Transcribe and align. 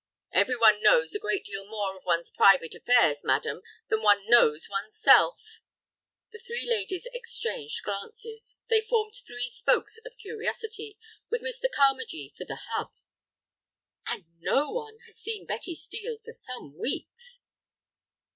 "Every 0.33 0.57
one 0.57 0.81
knows 0.81 1.13
a 1.13 1.19
great 1.19 1.45
deal 1.45 1.63
more 1.63 1.95
of 1.95 2.03
one's 2.05 2.31
private 2.31 2.73
affairs, 2.73 3.23
madam, 3.23 3.61
than 3.89 4.01
one 4.01 4.25
knows 4.27 4.67
one's 4.67 4.97
self." 4.99 5.61
The 6.31 6.39
three 6.39 6.65
ladies 6.67 7.05
exchanged 7.13 7.83
glances; 7.83 8.57
they 8.67 8.81
formed 8.81 9.13
three 9.27 9.47
spokes 9.51 9.99
of 10.03 10.17
curiosity, 10.17 10.97
with 11.29 11.43
Mr. 11.43 11.69
Carmagee 11.71 12.33
for 12.35 12.45
the 12.45 12.59
hub. 12.69 12.91
"And 14.07 14.25
no 14.39 14.71
one 14.71 14.97
has 15.05 15.19
seen 15.19 15.45
Betty 15.45 15.75
Steel 15.75 16.17
for 16.25 16.31
some 16.31 16.79
weeks." 16.79 17.41